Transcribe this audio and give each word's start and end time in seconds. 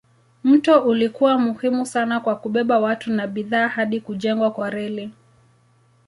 Mto 0.43 0.81
ulikuwa 0.81 1.37
muhimu 1.39 1.85
sana 1.85 2.19
kwa 2.19 2.35
kubeba 2.35 2.79
watu 2.79 3.11
na 3.11 3.27
bidhaa 3.27 3.67
hadi 3.67 4.01
kujengwa 4.01 4.51
kwa 4.51 4.69
reli. 4.69 5.11